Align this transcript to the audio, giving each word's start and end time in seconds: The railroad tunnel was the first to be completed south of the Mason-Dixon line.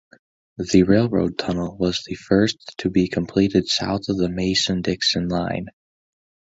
The 0.57 0.81
railroad 0.81 1.37
tunnel 1.37 1.77
was 1.77 2.01
the 2.07 2.15
first 2.15 2.73
to 2.79 2.89
be 2.89 3.07
completed 3.07 3.67
south 3.67 4.09
of 4.09 4.17
the 4.17 4.29
Mason-Dixon 4.29 5.29
line. 5.29 5.67